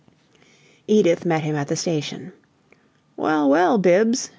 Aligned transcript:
Edith 0.87 1.25
met 1.25 1.43
him 1.43 1.55
at 1.55 1.67
the 1.67 1.75
station. 1.75 2.33
"Well, 3.15 3.47
well, 3.51 3.77
Bibbs!" 3.77 4.29